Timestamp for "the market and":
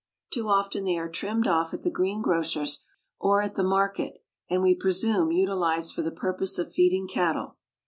3.53-4.63